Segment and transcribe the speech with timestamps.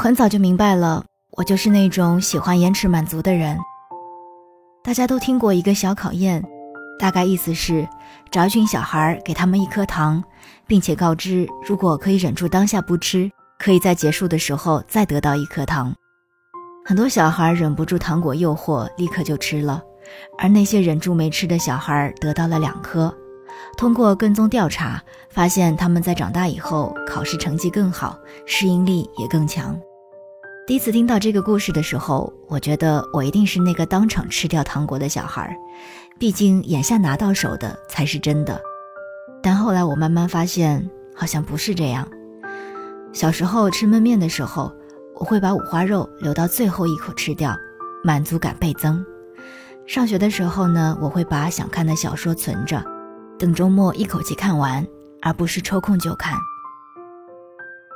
[0.00, 3.58] 很早就明白了，我就是那种喜欢延迟满足的人。
[4.84, 6.40] 大家都听过一个小考验，
[7.00, 7.86] 大概意思是
[8.30, 10.22] 找一群小孩，给他们一颗糖，
[10.68, 15.92] 并且告知如果可以忍住当下不吃，可以在结束的时候再得到一颗糖。
[16.86, 19.82] 很多小孩忍不住糖果诱惑，立刻就吃了，
[20.38, 23.12] 而那些忍住没吃的小孩得到了两颗。
[23.76, 29.76] 通过跟踪调查，发现他们在长大以后考试成绩更好，适应力也更强。
[30.68, 35.56] 第一次听到这个故事的时候，我觉得我一定是那个当场吃掉糖果的小孩，
[36.18, 38.60] 毕竟眼下拿到手的才是真的。
[39.42, 42.06] 但后来我慢慢发现，好像不是这样。
[43.14, 44.70] 小时候吃焖面的时候，
[45.14, 47.56] 我会把五花肉留到最后一口吃掉，
[48.04, 49.02] 满足感倍增。
[49.86, 52.84] 上学的时候呢，我会把想看的小说存着，
[53.38, 54.86] 等周末一口气看完，
[55.22, 56.36] 而不是抽空就看。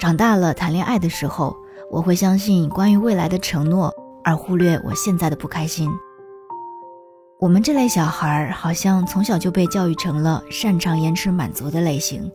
[0.00, 1.54] 长大了谈恋爱的时候。
[1.94, 5.88] 我会相信关于未来的承诺，而忽略我现在的不开心。
[7.38, 12.28] 我们这类小孩好像从小就被教育成了擅长延迟满足的类型，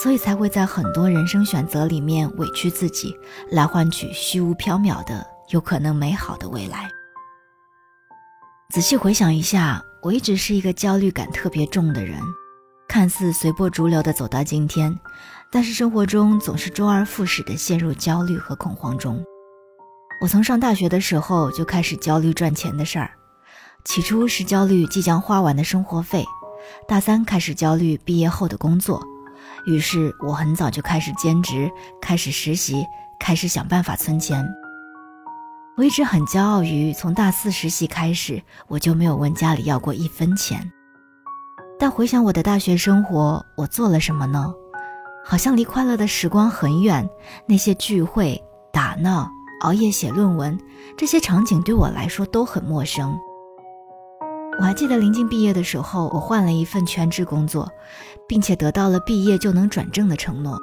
[0.00, 3.12] 所以才会在很多人生选择里面委屈自己，
[3.50, 6.88] 来换取虚无缥缈的有可能美好的未来。
[8.72, 12.20] 仔细回想一下，我一直是一个焦虑感特别重的人，
[12.88, 14.96] 看似随波逐流的走到今天。
[15.52, 19.22] 但是生活中总是周而复始的陷入焦虑和恐慌中。
[20.22, 23.10] 我从上大学的时候就开始焦虑赚钱的事儿，
[23.84, 26.24] 起初是焦虑即将花完的生活费，
[26.88, 29.02] 大三开始焦虑毕业后的工作，
[29.66, 31.70] 于是我很早就开始兼职，
[32.00, 32.86] 开始实习，
[33.20, 34.48] 开始想办法存钱。
[35.76, 40.72] 我一直很骄傲于从大四实习开始，我就没有问家里要过一分钱。
[41.78, 44.54] 但回想我的大学生活，我做了什么呢？
[45.32, 47.08] 好像离快乐的时光很远，
[47.46, 48.38] 那些聚会、
[48.70, 49.30] 打闹、
[49.62, 50.60] 熬夜写论文，
[50.94, 53.18] 这些场景对我来说都很陌生。
[54.58, 57.66] 我还记得临近毕业的时候，我换了一份全职工作，
[58.28, 60.58] 并且得到了毕业就能转正的承诺。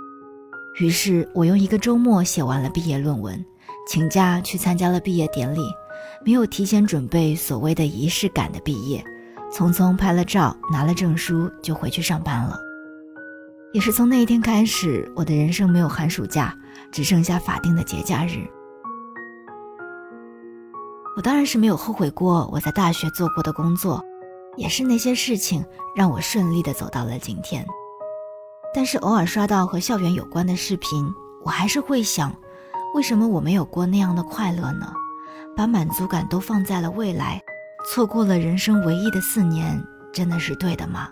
[0.80, 3.44] 于是我用一个周末写完了毕业论文，
[3.90, 5.62] 请假去参加了毕业典礼，
[6.24, 9.04] 没有提前准备所谓的仪式感的毕业，
[9.52, 12.69] 匆匆拍了照，拿了证书就回去上班了。
[13.72, 16.56] 也是从那一天开始，我的人生没有寒暑假，
[16.92, 18.48] 只剩下法定的节假日。
[21.16, 24.04] 我当然是没有后悔过我在大学做过的工作，
[24.56, 25.64] 也是那些事情
[25.96, 27.64] 让我顺利的走到了今天。
[28.74, 31.06] 但是偶尔刷到和校园有关的视频，
[31.44, 32.36] 我还是会想，
[32.96, 34.92] 为什么我没有过那样的快乐呢？
[35.56, 37.40] 把满足感都放在了未来，
[37.86, 39.80] 错过了人生唯一的四年，
[40.12, 41.10] 真的是对的吗？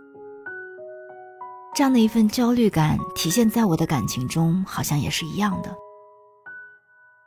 [1.78, 5.76] 这样的一份焦虑感体现在我的感情中，好像也是一样的。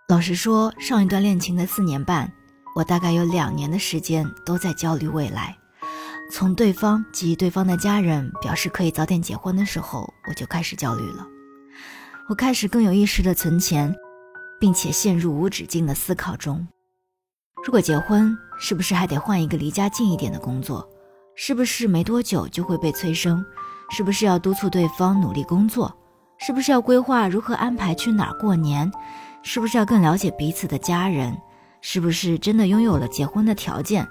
[0.08, 2.28] 老实说，上一段恋情的四年半，
[2.74, 5.56] 我大概有两年的时间都在焦虑未来。
[6.32, 11.24] 从对方及对方的家人表示可以早点结婚的时候，我就开始焦虑了。
[12.28, 13.94] 我开始更有意识的存钱，
[14.58, 16.66] 并且陷入无止境的思考中：
[17.64, 20.90] 如果结婚，是不是还得换一个离家近一点的工作？
[21.36, 23.46] 是不是没多久就会被催生？
[23.90, 25.94] 是不是要督促对方努力工作？
[26.38, 28.90] 是不是要规划如何安排去哪儿过年？
[29.42, 31.36] 是不是要更了解彼此的家人？
[31.82, 34.06] 是不是真的拥有了结婚的条件？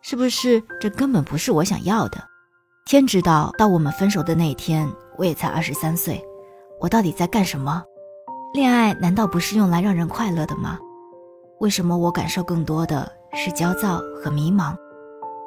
[0.00, 2.18] 是不是这根本不是我想要的？
[2.86, 4.86] 天知道，到我们分手的那一天，
[5.16, 6.22] 我也才二十三岁，
[6.80, 7.82] 我到底在干什么？
[8.52, 10.78] 恋爱难道不是用来让人快乐的吗？
[11.60, 14.76] 为什么我感受更多的是焦躁和迷茫？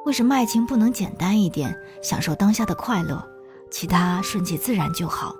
[0.06, 3.23] 为什么爱情不能简单一点，享受当下的快乐？
[3.69, 5.35] 其他顺其自然就好。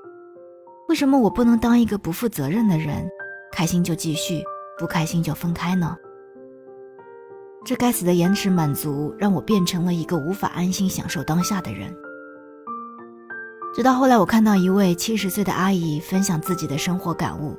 [0.88, 3.08] 为什么我不能当一个不负责任的人，
[3.52, 4.42] 开心就继续，
[4.80, 5.96] 不开心就分开呢？
[7.66, 11.94] 这该死的延迟满足让我变成了一个无法安心享受当下的人。
[13.76, 17.58] 直到后来，我看到一位七十岁的阿姨分享自己的生活感悟，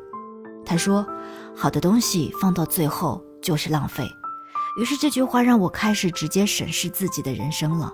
[0.65, 1.07] 她说
[1.55, 4.09] ：“好的东西放到最后就是浪费。”
[4.81, 7.93] 于是这句话让我开始直接审视自己的人生了。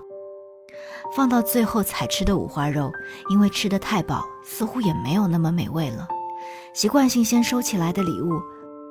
[1.15, 2.91] 放到最后才吃的五花肉，
[3.29, 6.07] 因为吃的太饱，似乎也没有那么美味了。
[6.73, 8.41] 习惯性先收起来的礼物，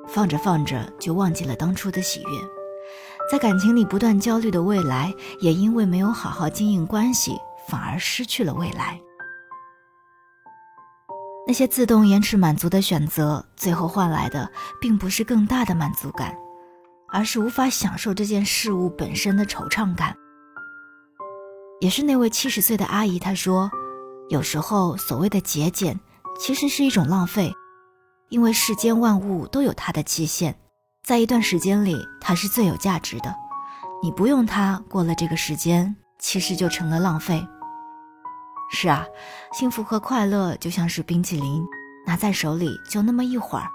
[0.07, 2.27] 放着放着就忘记了当初的喜悦，
[3.31, 7.37] 在感情里不断焦虑的未来，也因为没有好好经营关系，
[7.67, 8.99] 反而失去了未来。
[11.47, 14.49] 那些自动延迟满足的选择，最后换来的
[14.81, 16.35] 并不是更大的满足感，
[17.09, 20.15] 而是无法享受这件事物本身的惆怅感。
[21.85, 23.69] 也是那位七十岁的阿姨，她说
[24.27, 25.99] ：“有时候所谓的节俭，
[26.39, 27.53] 其实是一种浪费，
[28.29, 30.57] 因为世间万物都有它的期限，
[31.03, 33.31] 在一段时间里，它是最有价值的。
[34.01, 37.45] 你不用它，过了这个时间，其实就成了浪费。”
[38.73, 39.05] 是啊，
[39.53, 41.63] 幸福和快乐就像是冰淇淋，
[42.07, 43.69] 拿在手里就那么一会儿，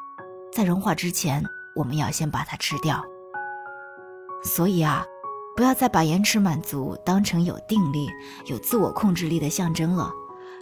[0.52, 1.44] 在融化之前，
[1.76, 3.00] 我们要先把它吃掉。
[4.42, 5.04] 所以啊，
[5.56, 8.08] 不要再把延迟满足当成有定力、
[8.46, 10.10] 有自我控制力的象征了。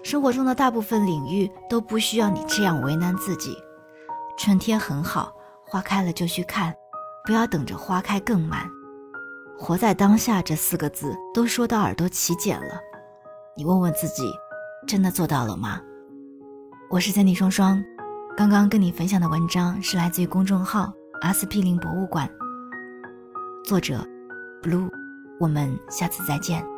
[0.03, 3.57] 生活中的大部分领域都不需要你这样为难自己。
[4.39, 5.33] 春天很好，
[5.67, 6.75] 花开了就去看，
[7.25, 8.69] 不要等着花开更满。
[9.59, 12.81] 活在当下这四个字都说到耳朵起茧了。
[13.57, 14.33] 你问问自己，
[14.87, 15.81] 真的做到了吗？
[16.89, 17.85] 我是三 D 双双，
[18.37, 20.93] 刚刚跟你分享的文章是来自于公众号
[21.23, 22.31] 阿司匹林博物馆，
[23.65, 24.07] 作者
[24.63, 24.91] Blue，
[25.39, 26.78] 我们下次再见。